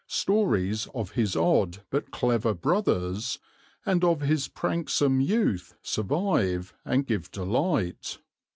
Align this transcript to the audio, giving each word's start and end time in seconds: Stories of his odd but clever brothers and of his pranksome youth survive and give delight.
Stories 0.07 0.87
of 0.95 1.11
his 1.11 1.35
odd 1.35 1.83
but 1.91 2.09
clever 2.09 2.55
brothers 2.55 3.37
and 3.85 4.03
of 4.03 4.21
his 4.21 4.47
pranksome 4.47 5.21
youth 5.21 5.75
survive 5.83 6.73
and 6.83 7.05
give 7.05 7.29
delight. 7.29 8.17